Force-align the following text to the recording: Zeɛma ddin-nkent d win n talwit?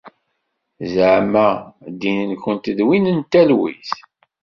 Zeɛma 0.91 1.47
ddin-nkent 1.93 2.65
d 2.77 2.79
win 2.87 3.05
n 3.17 3.19
talwit? 3.31 3.87